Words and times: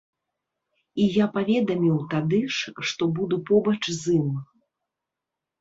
І 1.03 1.05
я 1.23 1.27
паведаміў 1.35 1.97
тады 2.13 2.39
ж, 2.55 2.73
што 2.93 3.03
буду 3.19 3.35
побач 3.51 3.79
з 3.99 4.17
ім. 4.19 4.29